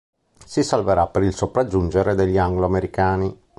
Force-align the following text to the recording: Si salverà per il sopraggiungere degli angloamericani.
Si 0.45 0.63
salverà 0.63 1.05
per 1.05 1.21
il 1.21 1.31
sopraggiungere 1.31 2.15
degli 2.15 2.39
angloamericani. 2.39 3.37